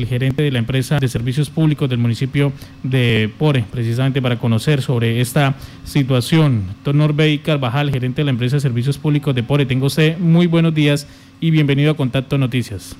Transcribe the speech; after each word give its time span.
el 0.00 0.06
gerente 0.06 0.44
de 0.44 0.52
la 0.52 0.60
empresa 0.60 1.00
de 1.00 1.08
servicios 1.08 1.50
públicos 1.50 1.90
del 1.90 1.98
municipio 1.98 2.52
de 2.84 3.28
Pore, 3.36 3.64
precisamente 3.68 4.22
para 4.22 4.38
conocer 4.38 4.80
sobre 4.80 5.20
esta 5.20 5.56
situación. 5.82 6.68
Doctor 6.68 6.94
Norbey 6.94 7.40
Carvajal, 7.40 7.90
gerente 7.90 8.20
de 8.20 8.26
la 8.26 8.30
empresa 8.30 8.54
de 8.54 8.60
servicios 8.60 8.96
públicos 8.96 9.34
de 9.34 9.42
Pore, 9.42 9.66
tengo 9.66 9.86
usted 9.86 10.16
muy 10.16 10.46
buenos 10.46 10.72
días 10.72 11.08
y 11.40 11.50
bienvenido 11.50 11.90
a 11.90 11.96
Contacto 11.96 12.38
Noticias. 12.38 12.94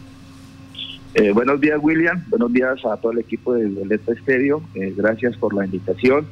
Eh, 1.15 1.31
buenos 1.31 1.61
días, 1.61 1.79
William. 1.81 2.25
Buenos 2.31 2.53
días 2.53 2.85
a 2.85 2.97
todo 2.97 3.13
el 3.13 3.19
equipo 3.19 3.55
de 3.55 3.67
Violeta 3.67 4.13
Estéreo. 4.13 4.61
Eh, 4.75 4.93
gracias 4.97 5.37
por 5.37 5.55
la 5.55 5.67
invitación. 5.67 6.27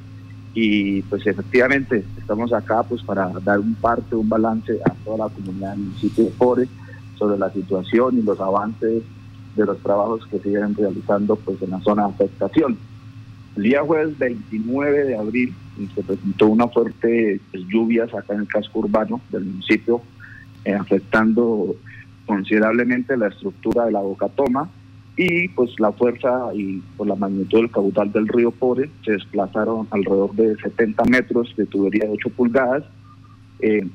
Y 0.53 1.03
pues 1.03 1.25
efectivamente 1.29 2.03
estamos 2.19 2.53
acá 2.53 2.83
pues 2.83 3.05
para 3.05 3.29
dar 3.45 3.61
un 3.61 3.77
parte, 3.77 4.17
un 4.17 4.29
balance 4.29 4.81
a 4.85 4.91
toda 5.05 5.29
la 5.29 5.33
comunidad 5.33 5.77
del 5.77 5.85
municipio 5.85 6.25
de 6.25 6.31
Pore 6.31 6.69
sobre 7.17 7.39
la 7.39 7.53
situación 7.53 8.19
y 8.19 8.23
los 8.23 8.41
avances 8.41 9.05
de 9.57 9.67
los 9.67 9.79
trabajos 9.79 10.27
que 10.27 10.39
siguen 10.39 10.75
realizando 10.75 11.37
pues 11.37 11.61
en 11.63 11.71
la 11.71 11.81
zona 11.81 12.07
de 12.07 12.15
afectación. 12.15 12.79
El 13.57 13.63
día 13.63 13.83
jueves 13.83 14.19
29 14.19 15.05
de 15.05 15.17
abril 15.17 15.55
se 15.95 16.03
presentó 16.03 16.47
una 16.47 16.69
fuerte 16.69 17.41
pues, 17.51 17.65
lluvias 17.69 18.13
acá 18.15 18.35
en 18.35 18.41
el 18.41 18.49
casco 18.49 18.81
urbano 18.81 19.21
del 19.31 19.45
municipio, 19.45 20.03
eh, 20.65 20.75
afectando 20.75 21.75
considerablemente 22.27 23.17
la 23.17 23.29
estructura 23.29 23.87
de 23.87 23.93
la 23.93 24.01
boca 24.01 24.29
toma 24.29 24.69
y 25.17 25.49
pues 25.49 25.71
la 25.81 25.93
fuerza 25.93 26.51
y 26.55 26.83
por 26.97 27.07
la 27.07 27.15
magnitud 27.15 27.61
del 27.61 27.71
caudal 27.71 28.13
del 28.13 28.29
río 28.29 28.51
Pore 28.51 28.91
se 29.05 29.13
desplazaron 29.13 29.89
alrededor 29.91 30.35
de 30.35 30.57
70 30.57 31.05
metros 31.05 31.55
de 31.57 31.65
tubería 31.67 32.05
de 32.05 32.11
8 32.11 32.31
pulgadas. 32.31 32.85
Eh, 33.61 33.89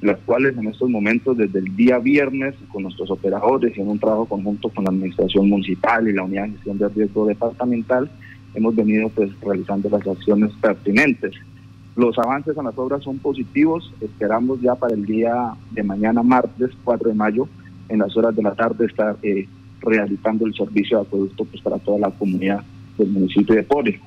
las 0.00 0.18
cuales 0.20 0.56
en 0.56 0.68
estos 0.68 0.90
momentos, 0.90 1.36
desde 1.36 1.60
el 1.60 1.76
día 1.76 1.98
viernes, 1.98 2.54
con 2.70 2.82
nuestros 2.82 3.10
operadores 3.10 3.76
y 3.76 3.80
en 3.80 3.88
un 3.88 3.98
trabajo 3.98 4.26
conjunto 4.26 4.68
con 4.68 4.84
la 4.84 4.90
Administración 4.90 5.48
Municipal 5.48 6.08
y 6.08 6.12
la 6.12 6.24
Unidad 6.24 6.44
de 6.44 6.50
Gestión 6.52 6.78
de 6.78 6.88
Riesgo 6.88 7.26
Departamental, 7.26 8.10
hemos 8.54 8.76
venido 8.76 9.08
pues 9.08 9.30
realizando 9.40 9.88
las 9.88 10.06
acciones 10.06 10.52
pertinentes. 10.60 11.32
Los 11.96 12.18
avances 12.18 12.56
en 12.56 12.64
las 12.64 12.76
obras 12.76 13.02
son 13.04 13.18
positivos, 13.18 13.92
esperamos 14.00 14.60
ya 14.60 14.74
para 14.74 14.94
el 14.94 15.06
día 15.06 15.54
de 15.70 15.82
mañana, 15.82 16.22
martes 16.22 16.70
4 16.82 17.08
de 17.08 17.14
mayo, 17.14 17.48
en 17.88 18.00
las 18.00 18.16
horas 18.16 18.34
de 18.34 18.42
la 18.42 18.54
tarde, 18.54 18.86
estar 18.86 19.16
eh, 19.22 19.46
realizando 19.80 20.46
el 20.46 20.54
servicio 20.54 20.98
de 20.98 21.04
acueducto 21.04 21.44
pues, 21.44 21.62
para 21.62 21.78
toda 21.78 21.98
la 21.98 22.10
comunidad 22.10 22.62
del 22.98 23.08
municipio 23.08 23.54
de 23.54 23.62
Pole. 23.62 24.00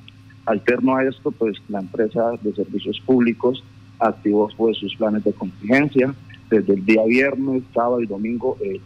Alterno 0.44 0.96
a 0.96 1.04
esto, 1.04 1.30
pues 1.30 1.56
la 1.68 1.80
empresa 1.80 2.32
de 2.42 2.52
servicios 2.54 3.00
públicos 3.00 3.62
activó 3.98 4.48
pues, 4.56 4.76
sus 4.76 4.94
planes 4.96 5.24
de 5.24 5.32
contingencia 5.32 6.14
desde 6.50 6.74
el 6.74 6.84
día 6.84 7.04
viernes, 7.04 7.62
sábado 7.74 8.00
y 8.00 8.06
domingo, 8.06 8.56
eh, 8.60 8.80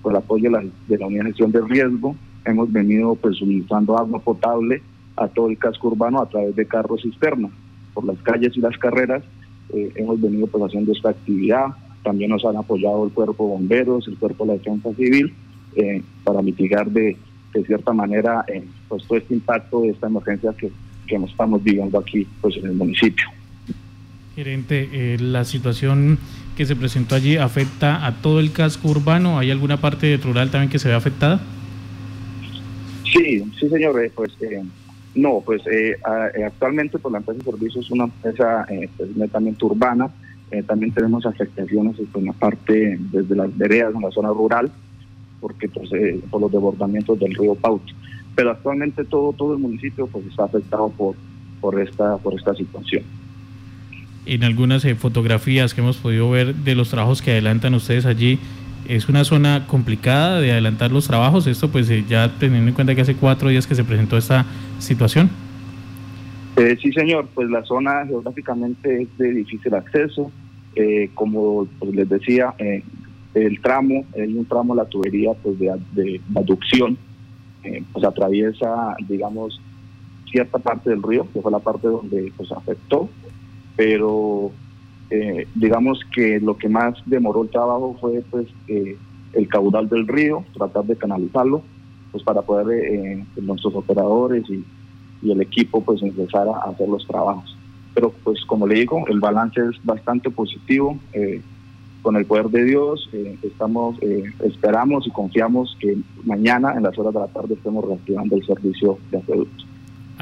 con 0.00 0.12
el 0.12 0.18
apoyo 0.18 0.50
de 0.50 0.50
la, 0.50 0.64
de 0.88 0.98
la 0.98 1.06
Unidad 1.06 1.24
de 1.24 1.28
Gestión 1.30 1.52
de 1.52 1.60
Riesgo. 1.62 2.16
Hemos 2.44 2.72
venido 2.72 3.14
pues, 3.14 3.36
suministrando 3.36 3.96
agua 3.96 4.20
potable 4.20 4.82
a 5.16 5.28
todo 5.28 5.48
el 5.48 5.58
casco 5.58 5.88
urbano 5.88 6.20
a 6.20 6.28
través 6.28 6.54
de 6.56 6.66
carros 6.66 7.02
cisterna. 7.02 7.50
Por 7.94 8.04
las 8.04 8.18
calles 8.22 8.56
y 8.56 8.60
las 8.60 8.76
carreras 8.78 9.22
eh, 9.74 9.92
hemos 9.96 10.20
venido 10.20 10.46
pues, 10.46 10.64
haciendo 10.64 10.92
esta 10.92 11.10
actividad. 11.10 11.66
También 12.02 12.30
nos 12.30 12.44
han 12.44 12.56
apoyado 12.56 13.04
el 13.04 13.12
cuerpo 13.12 13.44
de 13.44 13.50
bomberos, 13.50 14.08
el 14.08 14.16
cuerpo 14.18 14.44
de 14.44 14.52
la 14.52 14.58
defensa 14.58 14.92
civil, 14.94 15.34
eh, 15.76 16.02
para 16.24 16.42
mitigar 16.42 16.90
de, 16.90 17.16
de 17.54 17.64
cierta 17.64 17.92
manera 17.92 18.44
pues, 18.88 19.06
todo 19.06 19.18
este 19.18 19.34
impacto 19.34 19.82
de 19.82 19.90
esta 19.90 20.08
emergencia 20.08 20.52
que, 20.52 20.70
que 21.06 21.18
nos 21.18 21.30
estamos 21.30 21.62
viviendo 21.62 21.98
aquí 21.98 22.26
pues, 22.40 22.56
en 22.56 22.66
el 22.66 22.74
municipio. 22.74 23.26
Gerente, 24.34 24.88
eh, 24.92 25.18
la 25.20 25.44
situación 25.44 26.18
que 26.56 26.66
se 26.66 26.76
presentó 26.76 27.14
allí 27.14 27.36
afecta 27.36 28.06
a 28.06 28.22
todo 28.22 28.40
el 28.40 28.52
casco 28.52 28.88
urbano. 28.88 29.38
¿Hay 29.38 29.50
alguna 29.50 29.78
parte 29.78 30.16
rural 30.16 30.50
también 30.50 30.70
que 30.70 30.78
se 30.78 30.88
ve 30.88 30.94
afectada? 30.94 31.40
Sí, 33.04 33.44
sí, 33.58 33.68
señor. 33.68 34.02
Eh, 34.02 34.10
pues 34.14 34.30
eh, 34.40 34.62
no, 35.14 35.42
pues 35.44 35.62
eh, 35.66 35.96
actualmente 36.46 36.98
pues, 36.98 37.12
la 37.12 37.18
empresa 37.18 37.38
de 37.38 37.50
servicios 37.50 37.84
es 37.84 37.90
una 37.90 38.04
empresa 38.04 38.66
pues, 38.96 39.16
netamente 39.16 39.64
urbana. 39.64 40.10
también 40.66 40.92
tenemos 40.92 41.24
afectaciones 41.26 41.96
pues, 41.96 42.08
en 42.14 42.26
la 42.26 42.32
parte 42.32 42.98
desde 43.10 43.34
las 43.34 43.56
veredas, 43.56 43.94
en 43.94 44.02
la 44.02 44.10
zona 44.10 44.28
rural, 44.28 44.70
porque 45.40 45.68
pues, 45.68 45.90
por 46.30 46.40
los 46.40 46.52
desbordamientos 46.52 47.18
del 47.18 47.34
río 47.34 47.54
Paut. 47.54 47.82
Pero 48.34 48.50
actualmente 48.50 49.04
todo 49.04 49.34
todo 49.34 49.52
el 49.52 49.58
municipio 49.58 50.06
pues 50.06 50.24
está 50.26 50.44
afectado 50.44 50.88
por 50.88 51.14
por 51.60 51.78
esta 51.78 52.16
por 52.16 52.32
esta 52.34 52.54
situación 52.54 53.04
en 54.26 54.44
algunas 54.44 54.84
eh, 54.84 54.94
fotografías 54.94 55.74
que 55.74 55.80
hemos 55.80 55.96
podido 55.96 56.30
ver 56.30 56.54
de 56.54 56.74
los 56.74 56.90
trabajos 56.90 57.22
que 57.22 57.32
adelantan 57.32 57.74
ustedes 57.74 58.06
allí, 58.06 58.38
es 58.88 59.08
una 59.08 59.24
zona 59.24 59.66
complicada 59.66 60.40
de 60.40 60.52
adelantar 60.52 60.90
los 60.90 61.06
trabajos, 61.06 61.46
esto 61.46 61.68
pues 61.68 61.88
eh, 61.90 62.04
ya 62.08 62.32
teniendo 62.38 62.68
en 62.68 62.74
cuenta 62.74 62.94
que 62.94 63.00
hace 63.00 63.14
cuatro 63.14 63.48
días 63.48 63.66
que 63.66 63.74
se 63.74 63.84
presentó 63.84 64.16
esta 64.16 64.44
situación. 64.78 65.30
Eh, 66.56 66.76
sí, 66.82 66.92
señor, 66.92 67.28
pues 67.34 67.48
la 67.48 67.64
zona 67.64 68.04
geográficamente 68.06 69.02
es 69.02 69.18
de 69.18 69.32
difícil 69.32 69.74
acceso, 69.74 70.30
eh, 70.74 71.10
como 71.14 71.66
pues, 71.78 71.94
les 71.94 72.08
decía, 72.08 72.54
eh, 72.58 72.82
el 73.34 73.60
tramo, 73.60 74.04
hay 74.14 74.34
un 74.34 74.44
tramo 74.44 74.74
la 74.74 74.84
tubería 74.84 75.32
pues 75.42 75.58
de, 75.58 75.72
de 75.92 76.20
aducción, 76.34 76.98
eh, 77.64 77.82
pues 77.92 78.04
atraviesa, 78.04 78.96
digamos, 79.08 79.60
cierta 80.30 80.58
parte 80.58 80.90
del 80.90 81.02
río, 81.02 81.26
que 81.32 81.40
fue 81.40 81.50
la 81.50 81.58
parte 81.58 81.88
donde 81.88 82.32
pues 82.36 82.50
afectó, 82.52 83.08
pero 83.76 84.52
eh, 85.10 85.46
digamos 85.54 86.00
que 86.14 86.40
lo 86.40 86.56
que 86.56 86.70
más 86.70 86.94
demoró 87.04 87.42
el 87.42 87.50
trabajo 87.50 87.96
fue 88.00 88.22
pues 88.30 88.46
eh, 88.68 88.96
el 89.34 89.46
caudal 89.48 89.88
del 89.88 90.08
río, 90.08 90.44
tratar 90.54 90.84
de 90.84 90.96
canalizarlo, 90.96 91.62
pues 92.10 92.24
para 92.24 92.42
poder 92.42 92.78
eh, 92.78 93.24
nuestros 93.36 93.74
operadores 93.74 94.44
y, 94.48 94.64
y, 95.22 95.32
el 95.32 95.40
equipo 95.42 95.82
pues 95.82 96.02
empezar 96.02 96.48
a 96.48 96.70
hacer 96.70 96.88
los 96.88 97.06
trabajos. 97.06 97.56
Pero 97.94 98.10
pues 98.24 98.42
como 98.46 98.66
le 98.66 98.76
digo, 98.76 99.04
el 99.08 99.20
balance 99.20 99.60
es 99.60 99.84
bastante 99.84 100.30
positivo. 100.30 100.98
Eh, 101.12 101.42
con 102.00 102.16
el 102.16 102.26
poder 102.26 102.48
de 102.48 102.64
Dios, 102.64 103.08
estamos, 103.44 103.96
esperamos 104.42 105.06
y 105.06 105.10
confiamos 105.10 105.76
que 105.78 105.96
mañana 106.24 106.74
en 106.76 106.82
las 106.82 106.98
horas 106.98 107.14
de 107.14 107.20
la 107.20 107.28
tarde 107.28 107.54
estemos 107.54 107.84
reactivando 107.84 108.34
el 108.34 108.44
servicio 108.44 108.98
de 109.12 109.18
acueductos 109.18 109.71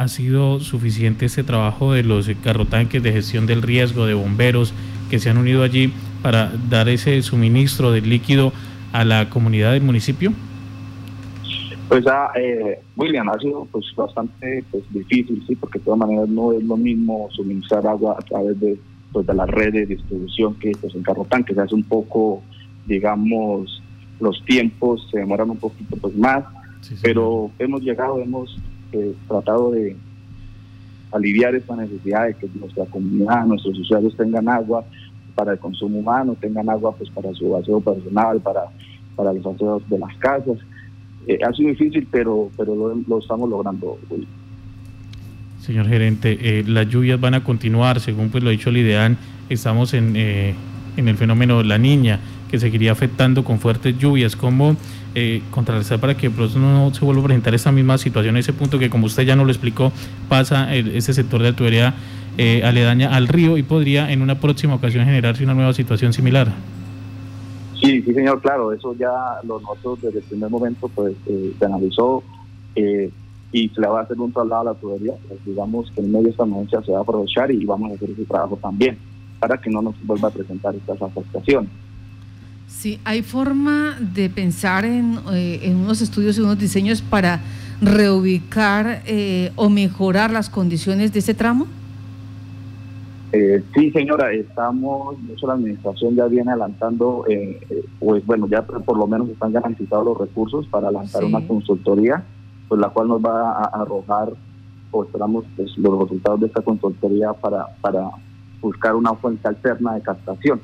ha 0.01 0.09
sido 0.09 0.61
suficiente 0.61 1.27
este 1.27 1.45
trabajo 1.45 1.93
de 1.93 2.03
los 2.03 2.27
carrotanques 2.43 3.03
de 3.03 3.13
gestión 3.13 3.45
del 3.45 3.61
riesgo, 3.61 4.07
de 4.07 4.15
bomberos 4.15 4.73
que 5.11 5.19
se 5.19 5.29
han 5.29 5.37
unido 5.37 5.63
allí 5.63 5.93
para 6.23 6.51
dar 6.71 6.89
ese 6.89 7.21
suministro 7.21 7.93
de 7.93 8.01
líquido 8.01 8.51
a 8.95 9.05
la 9.05 9.29
comunidad 9.29 9.73
del 9.73 9.83
municipio? 9.83 10.33
Pues 11.87 12.07
ah, 12.07 12.31
eh, 12.35 12.81
William, 12.97 13.29
ha 13.29 13.39
sido 13.41 13.69
pues 13.71 13.95
bastante 13.95 14.65
pues, 14.71 14.85
difícil, 14.91 15.45
sí, 15.47 15.55
porque 15.55 15.79
de 15.79 15.85
todas 15.85 16.01
maneras 16.01 16.31
no 16.31 16.55
es 16.55 16.65
lo 16.65 16.79
mismo 16.79 17.29
suministrar 17.33 17.87
agua 17.87 18.17
a 18.19 18.23
través 18.23 18.59
de, 18.59 18.79
pues, 19.13 19.27
de 19.27 19.35
la 19.35 19.45
red 19.45 19.75
de 19.75 19.85
distribución 19.85 20.55
que 20.55 20.73
pues, 20.81 20.95
en 20.95 21.03
carrotanques. 21.03 21.59
Hace 21.59 21.75
un 21.75 21.83
poco, 21.83 22.43
digamos, 22.87 23.83
los 24.19 24.43
tiempos 24.47 25.07
se 25.11 25.19
demoran 25.19 25.51
un 25.51 25.59
poquito 25.59 25.95
pues 25.99 26.17
más, 26.17 26.43
sí, 26.81 26.95
sí. 26.95 27.03
pero 27.03 27.51
hemos 27.59 27.83
llegado, 27.83 28.19
hemos 28.19 28.57
eh, 28.93 29.15
tratado 29.29 29.71
de 29.73 29.97
aliviar 31.13 31.55
esta 31.55 31.77
necesidad 31.77 32.27
de 32.27 32.35
que 32.35 32.49
nuestra 32.59 32.85
comunidad, 32.87 33.47
nuestros 33.47 33.79
usuarios 33.79 34.17
tengan 34.17 34.49
agua 34.49 34.85
para 35.35 35.53
el 35.53 35.59
consumo 35.59 35.99
humano, 35.99 36.37
tengan 36.41 36.69
agua 36.69 36.95
pues 36.97 37.11
para 37.11 37.33
su 37.35 37.57
aseo 37.57 37.81
personal, 37.81 38.41
para, 38.41 38.63
para 39.17 39.33
los 39.33 39.45
aseos 39.47 39.83
de 39.89 39.99
las 39.99 40.15
casas. 40.19 40.59
Eh, 41.27 41.39
ha 41.47 41.53
sido 41.53 41.71
difícil, 41.71 42.07
pero, 42.11 42.51
pero 42.57 42.75
lo, 43.07 43.19
estamos 43.19 43.49
logrando. 43.49 43.99
Willy. 44.09 44.27
Señor 45.61 45.87
gerente, 45.89 46.39
eh, 46.41 46.65
las 46.67 46.89
lluvias 46.89 47.21
van 47.21 47.35
a 47.35 47.45
continuar, 47.45 48.01
según 48.01 48.31
pues 48.31 48.43
lo 48.43 48.49
ha 48.49 48.53
dicho 48.53 48.71
el 48.71 48.79
IDEAN, 48.79 49.19
estamos 49.51 49.93
en, 49.95 50.15
eh, 50.17 50.55
en 50.97 51.09
el 51.09 51.17
fenómeno 51.17 51.59
de 51.59 51.65
la 51.65 51.79
niña, 51.79 52.19
que 52.51 52.59
seguiría 52.59 52.93
afectando 52.93 53.45
con 53.45 53.59
fuertes 53.59 53.97
lluvias. 53.99 54.37
¿Cómo 54.37 54.77
eh, 55.15 55.43
contrarrestar 55.51 56.01
para 56.01 56.17
que 56.17 56.31
pronto 56.31 56.59
no 56.59 56.93
se 56.93 57.05
vuelva 57.05 57.23
a 57.23 57.25
presentar 57.25 57.55
esa 57.55 57.73
misma 57.73 57.99
situación, 57.99 58.37
ese 58.37 58.53
punto 58.53 58.79
que 58.79 58.91
como 58.91 59.07
usted 59.07 59.25
ya 59.25 59.37
nos 59.37 59.47
lo 59.47 59.53
explicó, 59.53 59.93
pasa 60.29 60.75
el, 60.75 60.95
ese 60.97 61.13
sector 61.15 61.43
de 61.43 61.51
la 61.51 61.57
tubería 61.57 61.95
eh, 62.39 62.63
aledaña 62.65 63.15
al 63.15 63.29
río 63.29 63.59
y 63.59 63.63
podría 63.63 64.11
en 64.13 64.23
una 64.23 64.41
próxima 64.41 64.75
ocasión 64.75 65.05
generarse 65.05 65.45
una 65.45 65.55
nueva 65.55 65.75
situación 65.75 66.13
similar? 66.13 66.49
Sí, 67.81 68.03
sí, 68.03 68.15
señor, 68.15 68.41
claro, 68.41 68.73
eso 68.73 68.95
ya 68.95 69.11
lo 69.43 69.59
nosotros 69.61 70.03
desde 70.03 70.19
el 70.19 70.25
primer 70.25 70.51
momento 70.51 70.89
pues 70.95 71.15
eh, 71.27 71.53
se 71.59 71.65
analizó 71.65 72.23
eh, 72.77 73.11
y 73.53 73.69
se 73.71 73.81
le 73.81 73.89
va 73.89 74.01
a 74.01 74.03
hacer 74.03 74.19
un 74.21 74.33
traslado 74.33 74.63
a 74.63 74.73
la 74.73 74.75
tubería, 74.75 75.15
pues, 75.29 75.41
digamos 75.45 75.91
que 75.91 76.01
en 76.01 76.13
medio 76.13 76.25
de 76.25 76.31
esta 76.31 76.45
emergencia 76.45 76.83
se 76.83 76.93
va 76.93 76.99
a 76.99 77.03
aprovechar 77.03 77.51
y 77.51 77.65
vamos 77.65 77.91
a 77.91 77.95
hacer 77.95 78.11
ese 78.11 78.25
trabajo 78.25 78.59
también 78.63 78.97
para 79.41 79.59
que 79.59 79.71
no 79.71 79.83
nos 79.83 79.95
vuelva 80.07 80.29
a 80.29 80.31
presentar 80.31 80.75
estas 80.75 81.01
afectaciones. 81.03 81.71
Sí, 82.71 82.99
hay 83.05 83.23
forma 83.23 83.99
de 84.01 84.31
pensar 84.31 84.85
en, 84.85 85.19
eh, 85.33 85.61
en 85.65 85.77
unos 85.77 86.01
estudios 86.01 86.39
y 86.39 86.41
unos 86.41 86.59
diseños 86.59 87.03
para 87.03 87.41
reubicar 87.83 89.03
eh, 89.07 89.53
o 89.57 89.69
mejorar 89.69 90.31
las 90.31 90.49
condiciones 90.49 91.13
de 91.13 91.19
ese 91.19 91.35
tramo. 91.35 91.67
Eh, 93.33 93.63
sí, 93.75 93.93
señora, 93.93 94.33
estamos, 94.33 95.17
eso 95.33 95.47
la 95.47 95.53
administración 95.53 96.17
ya 96.17 96.27
viene 96.27 96.51
adelantando, 96.51 97.25
eh, 97.29 97.61
eh, 97.71 97.85
pues 98.01 98.27
bueno, 98.27 98.49
ya 98.49 98.63
por 98.63 98.97
lo 98.97 99.07
menos 99.07 99.29
están 99.29 99.53
garantizados 99.53 100.05
los 100.05 100.19
recursos 100.19 100.67
para 100.67 100.91
lanzar 100.91 101.23
una 101.23 101.47
consultoría, 101.47 102.25
pues 102.69 102.81
la 102.81 102.89
cual 102.89 103.07
nos 103.07 103.25
va 103.25 103.53
a, 103.53 103.83
arrojar, 103.83 104.33
o 104.91 105.05
esperamos 105.05 105.45
pues, 105.55 105.79
los 105.79 105.97
resultados 106.03 106.41
de 106.41 106.47
esta 106.47 106.63
consultoría 106.63 107.33
para, 107.33 107.67
para 107.81 108.11
buscar 108.61 108.97
una 108.97 109.15
fuente 109.15 109.47
alterna 109.47 109.95
de 109.95 110.01
captación, 110.01 110.61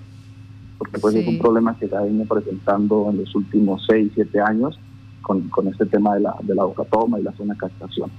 porque 0.79 0.99
pues 0.99 1.15
es 1.15 1.27
un 1.27 1.39
problema 1.39 1.77
que 1.79 1.89
ha 1.95 2.01
venido 2.03 2.25
presentando 2.27 3.09
en 3.11 3.19
los 3.19 3.35
últimos 3.35 3.85
6, 3.89 4.13
7 4.15 4.41
años 4.41 4.79
con, 5.23 5.49
con 5.49 5.69
este 5.69 5.87
tema 5.87 6.15
de 6.15 6.21
la, 6.21 6.35
de 6.43 6.55
la 6.55 6.65
boca 6.65 6.85
toma 6.85 7.19
y 7.19 7.23
la 7.23 7.33
zona 7.33 7.55
de 7.55 7.61
captación 7.61 8.11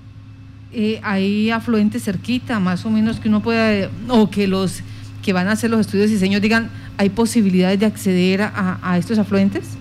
eh, 0.71 0.99
hay 1.03 1.49
afluentes 1.49 2.03
cerquita, 2.03 2.59
más 2.59 2.85
o 2.85 2.89
menos 2.89 3.19
que 3.19 3.29
uno 3.29 3.41
pueda, 3.41 3.89
o 4.09 4.29
que 4.29 4.47
los 4.47 4.81
que 5.23 5.33
van 5.33 5.47
a 5.47 5.53
hacer 5.53 5.69
los 5.69 5.81
estudios 5.81 6.07
de 6.07 6.13
diseño 6.13 6.39
digan, 6.39 6.69
¿hay 6.97 7.09
posibilidades 7.09 7.79
de 7.79 7.85
acceder 7.85 8.41
a, 8.41 8.97
estos 8.97 9.17
afluentes? 9.17 9.77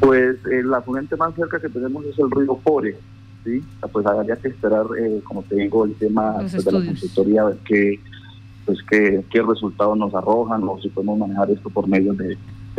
Pues 0.00 0.36
el 0.50 0.72
afluente 0.72 1.16
más 1.16 1.34
cerca 1.34 1.60
que 1.60 1.68
tenemos 1.68 2.04
es 2.06 2.18
el 2.18 2.30
río 2.30 2.56
Pore, 2.56 2.96
¿sí? 3.44 3.62
Pues 3.92 4.06
habría 4.06 4.36
que 4.36 4.48
esperar, 4.48 4.86
eh, 4.98 5.20
como 5.24 5.42
te 5.42 5.56
digo, 5.56 5.84
el 5.84 5.94
tema 5.94 6.36
pues, 6.38 6.64
de 6.64 6.72
la 6.72 6.84
consultoría, 6.84 7.42
a 7.42 7.44
ver 7.46 7.58
qué, 7.64 8.00
pues, 8.66 8.78
qué, 8.88 9.24
qué 9.30 9.42
resultados 9.42 9.96
nos 9.96 10.14
arrojan 10.14 10.62
o 10.64 10.80
si 10.80 10.88
podemos 10.88 11.18
manejar 11.18 11.50
esto 11.50 11.70
por 11.70 11.88
medio 11.88 12.12
de 12.14 12.36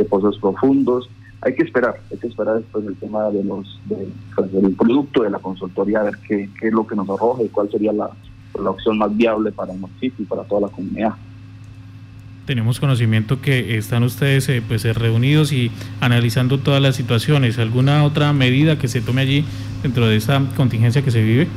pozos 0.09 0.37
profundos 0.39 1.09
hay 1.41 1.55
que 1.55 1.63
esperar, 1.63 1.95
hay 2.11 2.17
que 2.17 2.27
esperar 2.27 2.57
después 2.57 2.85
del 2.85 2.95
tema 2.95 3.29
de 3.29 3.43
los 3.43 3.79
pues, 4.35 4.51
del 4.51 4.75
producto 4.75 5.23
de 5.23 5.31
la 5.31 5.39
consultoría 5.39 6.01
a 6.01 6.03
ver 6.03 6.17
qué, 6.27 6.49
es 6.61 6.73
lo 6.73 6.85
que 6.85 6.95
nos 6.95 7.09
arroja 7.09 7.43
y 7.43 7.49
cuál 7.49 7.69
sería 7.69 7.91
la, 7.91 8.11
la 8.61 8.69
opción 8.69 8.97
más 8.97 9.15
viable 9.15 9.51
para 9.51 9.73
el 9.73 9.79
municipio 9.79 10.23
y 10.23 10.25
para 10.25 10.43
toda 10.43 10.61
la 10.61 10.67
comunidad. 10.67 11.15
Tenemos 12.45 12.79
conocimiento 12.79 13.41
que 13.41 13.77
están 13.77 14.03
ustedes 14.03 14.49
eh, 14.49 14.61
pues 14.67 14.83
eh, 14.85 14.93
reunidos 14.93 15.51
y 15.51 15.71
analizando 15.99 16.59
todas 16.59 16.81
las 16.81 16.95
situaciones. 16.95 17.57
¿Alguna 17.59 18.03
otra 18.03 18.33
medida 18.33 18.77
que 18.77 18.87
se 18.87 19.01
tome 19.01 19.21
allí 19.21 19.45
dentro 19.81 20.07
de 20.07 20.17
esta 20.17 20.43
contingencia 20.55 21.01
que 21.01 21.11
se 21.11 21.23
vive? 21.23 21.47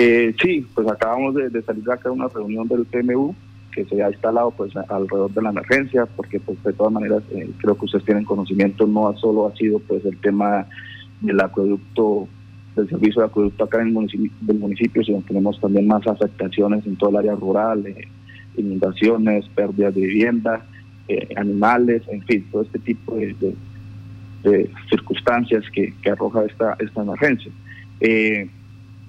Eh, 0.00 0.34
sí, 0.40 0.66
pues 0.74 0.88
acabamos 0.88 1.34
de, 1.34 1.50
de 1.50 1.62
salir 1.62 1.90
acá 1.90 2.08
de 2.08 2.14
una 2.14 2.28
reunión 2.28 2.66
del 2.66 2.84
PMU 2.86 3.34
que 3.72 3.84
se 3.86 4.02
ha 4.02 4.10
instalado 4.10 4.50
pues 4.52 4.76
alrededor 4.76 5.32
de 5.32 5.42
la 5.42 5.50
emergencia, 5.50 6.06
porque 6.06 6.38
pues 6.38 6.62
de 6.62 6.72
todas 6.72 6.92
maneras 6.92 7.22
eh, 7.30 7.50
creo 7.58 7.76
que 7.76 7.86
ustedes 7.86 8.04
tienen 8.04 8.24
conocimiento, 8.24 8.86
no 8.86 9.16
solo 9.16 9.48
ha 9.48 9.56
sido 9.56 9.80
pues 9.80 10.04
el 10.04 10.16
tema 10.18 10.66
del 11.20 11.40
acueducto, 11.40 12.28
del 12.76 12.88
servicio 12.88 13.22
de 13.22 13.28
acueducto 13.28 13.64
acá 13.64 13.80
en 13.80 13.88
el 13.88 13.92
municipio, 13.94 14.30
del 14.42 14.58
municipio, 14.58 15.02
sino 15.02 15.22
tenemos 15.22 15.58
también 15.60 15.86
más 15.86 16.06
afectaciones 16.06 16.86
en 16.86 16.96
todo 16.96 17.10
el 17.10 17.16
área 17.16 17.34
rural, 17.34 17.86
eh, 17.86 18.08
inundaciones, 18.56 19.48
pérdidas 19.54 19.94
de 19.94 20.00
vivienda, 20.02 20.64
eh, 21.08 21.28
animales, 21.36 22.02
en 22.08 22.22
fin, 22.22 22.46
todo 22.52 22.62
este 22.62 22.78
tipo 22.78 23.16
de, 23.16 23.34
de, 24.42 24.70
circunstancias 24.90 25.64
que, 25.72 25.94
que, 26.02 26.10
arroja 26.10 26.44
esta, 26.44 26.76
esta 26.78 27.02
emergencia. 27.02 27.50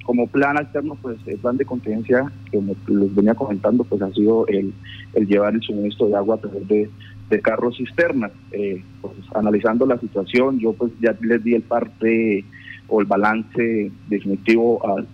Como 0.03 0.27
plan 0.27 0.57
alterno, 0.57 0.97
pues 1.01 1.17
el 1.25 1.38
plan 1.38 1.57
de 1.57 1.65
contingencia 1.65 2.31
que 2.51 2.61
les 2.88 3.15
venía 3.15 3.35
comentando, 3.35 3.83
pues 3.83 4.01
ha 4.01 4.11
sido 4.11 4.45
el, 4.47 4.73
llevar 5.27 5.53
el 5.53 5.61
suministro 5.61 6.07
de 6.07 6.15
agua 6.15 6.35
a 6.35 6.39
través 6.39 6.67
de, 6.67 6.89
carros 7.41 7.77
cisternas. 7.77 8.31
Eh, 8.51 8.83
pues, 9.01 9.13
analizando 9.33 9.88
la 9.88 9.97
situación, 9.97 10.59
yo 10.59 10.73
pues 10.73 10.91
ya 11.01 11.17
les 11.21 11.44
di 11.44 11.55
el 11.55 11.63
parte 11.63 12.45
o 12.88 13.01
el 13.01 13.07
balance 13.07 13.91
definitivo 14.07 14.85
al, 14.85 15.07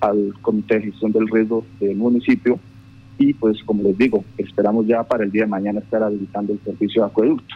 al 0.00 0.32
Comité 0.40 0.76
de 0.76 0.86
Gestión 0.86 1.12
del 1.12 1.28
Riesgo 1.28 1.66
del 1.78 1.96
municipio 1.96 2.58
y 3.20 3.34
pues 3.34 3.62
como 3.64 3.82
les 3.82 3.98
digo, 3.98 4.24
esperamos 4.38 4.86
ya 4.86 5.02
para 5.02 5.24
el 5.24 5.30
día 5.30 5.42
de 5.42 5.48
mañana 5.48 5.80
estar 5.80 6.02
habilitando 6.02 6.54
el 6.54 6.60
servicio 6.60 7.02
de 7.02 7.08
acueducto. 7.08 7.54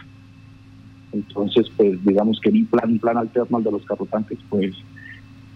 Entonces, 1.11 1.71
pues 1.75 2.05
digamos 2.05 2.39
que 2.39 2.49
un 2.49 2.67
plan, 2.67 2.91
un 2.91 2.99
plan 2.99 3.17
alterno 3.17 3.57
al 3.57 3.63
de 3.63 3.71
los 3.71 3.83
carrotanques, 3.83 4.37
pues 4.47 4.75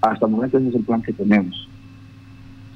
hasta 0.01 0.25
el 0.25 0.31
momento 0.31 0.57
ese 0.57 0.69
es 0.69 0.75
el 0.75 0.84
plan 0.84 1.01
que 1.01 1.13
tenemos. 1.13 1.68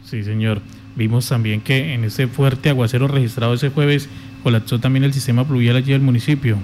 Sí, 0.03 0.23
señor. 0.23 0.61
Vimos 0.95 1.27
también 1.27 1.61
que 1.61 1.93
en 1.93 2.03
ese 2.03 2.27
fuerte 2.27 2.69
aguacero 2.69 3.07
registrado 3.07 3.53
ese 3.55 3.69
jueves 3.69 4.09
colapsó 4.43 4.79
también 4.79 5.03
el 5.03 5.13
sistema 5.13 5.43
pluvial 5.43 5.75
allí 5.77 5.91
del 5.91 6.01
municipio. 6.01 6.57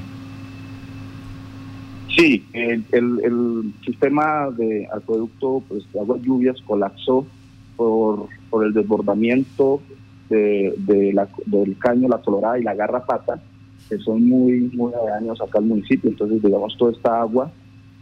Sí, 2.15 2.45
el, 2.53 2.83
el, 2.91 3.73
sistema 3.85 4.49
de 4.51 4.87
acueducto 4.93 5.63
pues, 5.67 5.83
de 5.93 5.99
aguas 5.99 6.21
lluvias 6.21 6.61
colapsó 6.63 7.25
por, 7.75 8.27
por 8.49 8.65
el 8.65 8.73
desbordamiento 8.73 9.81
de, 10.29 10.73
de 10.77 11.13
la, 11.13 11.27
del 11.45 11.77
caño, 11.77 12.09
la 12.09 12.17
colorada 12.17 12.59
y 12.59 12.63
la 12.63 12.75
garrapata, 12.75 13.41
que 13.87 13.97
son 13.99 14.27
muy, 14.27 14.69
muy 14.73 14.91
daños 14.91 15.39
acá 15.41 15.59
al 15.59 15.65
municipio. 15.65 16.09
Entonces, 16.09 16.41
digamos, 16.43 16.75
toda 16.77 16.91
esta 16.91 17.21
agua 17.21 17.51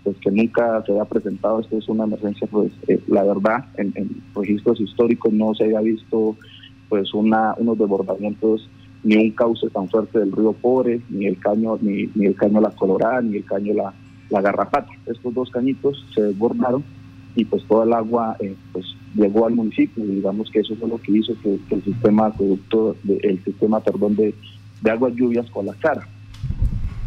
pues 0.08 0.20
que 0.20 0.32
nunca 0.32 0.82
se 0.86 0.94
había 0.94 1.04
presentado, 1.04 1.60
esto 1.60 1.78
es 1.78 1.90
una 1.90 2.06
emergencia, 2.06 2.48
pues 2.50 2.72
eh, 2.88 2.98
la 3.08 3.24
verdad, 3.24 3.66
en, 3.76 3.94
registros 4.34 4.80
históricos 4.80 5.34
no 5.34 5.54
se 5.54 5.66
había 5.66 5.82
visto 5.82 6.38
pues 6.88 7.14
una, 7.14 7.54
unos 7.58 7.78
desbordamientos 7.78 8.70
ni 9.04 9.18
un 9.18 9.32
cauce 9.32 9.70
tan 9.70 9.90
fuerte 9.90 10.20
del 10.20 10.32
río 10.32 10.54
Pobre, 10.54 11.02
ni 11.10 11.26
el 11.26 11.38
caño, 11.40 11.78
ni, 11.82 12.10
ni 12.16 12.28
el 12.28 12.36
caño 12.36 12.62
La 12.62 12.72
Colorada, 12.72 13.22
ni 13.22 13.36
el 13.36 13.44
caño 13.44 13.74
La, 13.74 13.94
la 14.30 14.40
Garrapata. 14.40 14.94
Estos 15.08 15.34
dos 15.34 15.52
cañitos 15.52 16.06
se 16.16 16.22
desbordaron 16.22 16.86
y 17.36 17.44
pues 17.44 17.66
toda 17.66 17.84
el 17.84 17.92
agua 17.92 18.38
eh, 18.40 18.56
pues 18.72 18.86
llegó 19.14 19.46
al 19.46 19.56
municipio 19.56 20.06
digamos 20.06 20.50
que 20.52 20.62
eso 20.62 20.74
fue 20.78 20.88
lo 20.88 21.00
que 21.00 21.18
hizo 21.18 21.34
que, 21.44 21.60
el 21.70 21.84
sistema 21.84 22.28
acueducto, 22.28 22.96
el 23.24 23.44
sistema 23.44 23.82
perdón 23.82 24.16
de, 24.16 24.34
de 24.82 24.90
aguas 24.90 25.14
lluvias 25.16 25.50
colapsara 25.52 26.08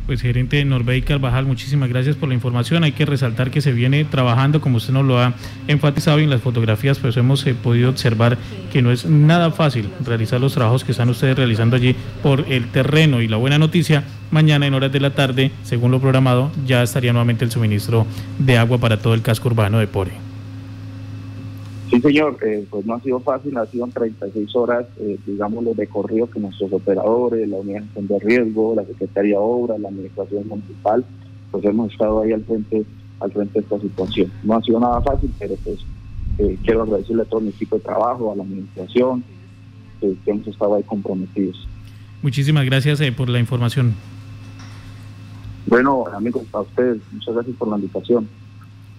pues 0.06 0.20
gerente 0.22 0.64
Norbey 0.64 1.02
Carvajal, 1.02 1.46
muchísimas 1.46 1.88
gracias 1.88 2.16
por 2.16 2.28
la 2.28 2.34
información. 2.34 2.84
Hay 2.84 2.92
que 2.92 3.06
resaltar 3.06 3.50
que 3.50 3.60
se 3.60 3.72
viene 3.72 4.04
trabajando, 4.04 4.60
como 4.60 4.78
usted 4.78 4.92
nos 4.92 5.04
lo 5.04 5.18
ha 5.18 5.34
enfatizado 5.68 6.18
en 6.18 6.30
las 6.30 6.42
fotografías, 6.42 6.98
pues 6.98 7.16
hemos 7.16 7.46
eh, 7.46 7.54
podido 7.54 7.90
observar 7.90 8.38
que 8.72 8.82
no 8.82 8.90
es 8.90 9.06
nada 9.06 9.50
fácil 9.50 9.88
realizar 10.04 10.40
los 10.40 10.54
trabajos 10.54 10.84
que 10.84 10.92
están 10.92 11.08
ustedes 11.08 11.36
realizando 11.36 11.76
allí 11.76 11.94
por 12.22 12.44
el 12.48 12.68
terreno. 12.68 13.22
Y 13.22 13.28
la 13.28 13.36
buena 13.36 13.58
noticia, 13.58 14.04
mañana 14.30 14.66
en 14.66 14.74
horas 14.74 14.92
de 14.92 15.00
la 15.00 15.10
tarde, 15.10 15.50
según 15.62 15.90
lo 15.90 16.00
programado, 16.00 16.50
ya 16.66 16.82
estaría 16.82 17.12
nuevamente 17.12 17.44
el 17.44 17.50
suministro 17.50 18.06
de 18.38 18.58
agua 18.58 18.78
para 18.78 18.98
todo 18.98 19.14
el 19.14 19.22
casco 19.22 19.48
urbano 19.48 19.78
de 19.78 19.86
Pore. 19.86 20.29
Sí, 22.00 22.06
señor, 22.06 22.38
eh, 22.42 22.66
pues 22.70 22.86
no 22.86 22.94
ha 22.94 23.00
sido 23.00 23.20
fácil, 23.20 23.56
ha 23.58 23.66
sido 23.66 23.86
36 23.86 24.56
horas, 24.56 24.86
eh, 25.00 25.18
digamos, 25.26 25.76
de 25.76 25.86
corrido 25.86 26.30
que 26.30 26.40
nuestros 26.40 26.72
operadores, 26.72 27.46
la 27.46 27.58
Unidad 27.58 27.82
de 27.82 28.18
Riesgo, 28.20 28.74
la 28.74 28.86
Secretaría 28.86 29.32
de 29.32 29.42
Obras, 29.42 29.78
la 29.78 29.88
Administración 29.88 30.48
Municipal, 30.48 31.04
pues 31.50 31.62
hemos 31.64 31.92
estado 31.92 32.22
ahí 32.22 32.32
al 32.32 32.42
frente, 32.44 32.84
al 33.18 33.32
frente 33.32 33.52
de 33.52 33.60
esta 33.60 33.80
situación. 33.80 34.32
No 34.42 34.56
ha 34.56 34.62
sido 34.62 34.80
nada 34.80 35.02
fácil, 35.02 35.30
pero 35.38 35.56
pues 35.62 35.80
eh, 36.38 36.56
quiero 36.64 36.82
agradecerle 36.82 37.22
a 37.22 37.26
todo 37.26 37.40
mi 37.40 37.50
equipo 37.50 37.76
de 37.76 37.82
trabajo, 37.82 38.32
a 38.32 38.36
la 38.36 38.44
Administración, 38.44 39.22
que 40.00 40.16
hemos 40.24 40.46
estado 40.46 40.76
ahí 40.76 40.82
comprometidos. 40.84 41.68
Muchísimas 42.22 42.64
gracias 42.64 43.02
por 43.14 43.28
la 43.28 43.40
información. 43.40 43.94
Bueno, 45.66 46.06
amigos, 46.14 46.44
a 46.52 46.60
ustedes, 46.60 46.98
muchas 47.12 47.34
gracias 47.34 47.56
por 47.56 47.68
la 47.68 47.76
invitación 47.76 48.26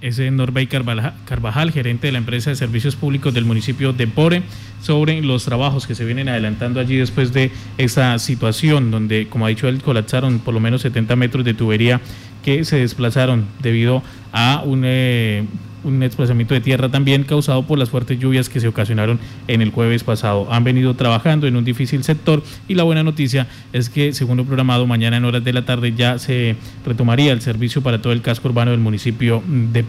es 0.02 0.20
Norbey 0.20 0.68
Carvajal, 0.68 1.72
gerente 1.72 2.08
de 2.08 2.14
la 2.14 2.18
empresa 2.18 2.50
de 2.50 2.56
servicios 2.56 2.96
públicos 2.96 3.34
del 3.34 3.46
municipio 3.46 3.94
de 3.94 4.08
Pore, 4.08 4.42
sobre 4.82 5.22
los 5.22 5.46
trabajos 5.46 5.86
que 5.86 5.96
se 5.96 6.06
vienen 6.06 6.28
adelantando 6.28 6.80
allí 6.80 6.98
después 6.98 7.32
de 7.34 7.52
esa 7.78 8.18
situación, 8.18 8.90
donde, 8.90 9.28
como 9.28 9.46
ha 9.46 9.50
dicho 9.50 9.68
él, 9.68 9.82
colapsaron 9.82 10.40
por 10.40 10.54
lo 10.54 10.60
menos 10.60 10.82
70 10.82 11.16
metros 11.16 11.46
de 11.46 11.54
tubería 11.54 12.02
que 12.44 12.66
se 12.66 12.78
desplazaron 12.78 13.46
debido 13.62 14.02
a 14.34 14.64
un, 14.66 14.82
eh, 14.86 15.46
un 15.84 16.00
desplazamiento 16.00 16.54
de 16.54 16.62
tierra 16.62 16.90
también 16.90 17.24
causado 17.24 17.64
por 17.64 17.78
las 17.78 17.90
fuertes 17.90 18.20
lluvias 18.20 18.50
que 18.50 18.60
se 18.60 18.68
ocasionaron 18.68 19.20
en 19.48 19.62
el 19.62 19.72
jueves 19.72 20.04
pasado. 20.04 20.48
Han 20.52 20.64
venido 20.64 20.94
trabajando 20.96 21.48
en 21.48 21.56
un 21.56 21.66
difícil 21.66 22.04
sector 22.04 22.44
y 22.68 22.76
la 22.76 22.84
buena 22.84 23.04
noticia 23.04 23.48
es 23.74 23.90
que, 23.90 24.14
según 24.14 24.38
lo 24.38 24.46
programado, 24.46 24.86
mañana 24.88 25.18
en 25.18 25.26
horas 25.26 25.44
de 25.44 25.54
la 25.54 25.66
tarde 25.66 25.94
ya 25.94 26.20
se 26.20 26.56
retomaría 26.86 27.32
el 27.34 27.42
servicio 27.42 27.82
para 27.82 28.02
todo 28.02 28.14
el 28.14 28.22
casco 28.22 28.50
urbano 28.50 28.72
del 28.72 28.80
municipio 28.80 29.44
de 29.48 29.84